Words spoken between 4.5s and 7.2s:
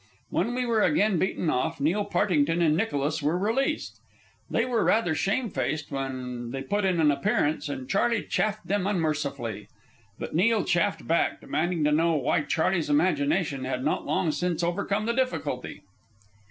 were rather shamefaced when they put in an